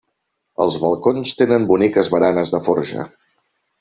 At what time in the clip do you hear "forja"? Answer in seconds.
2.71-3.07